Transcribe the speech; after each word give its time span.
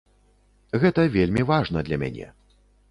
Гэта 0.83 1.05
вельмі 1.19 1.47
важна 1.51 1.87
для 1.91 2.03
мяне. 2.07 2.27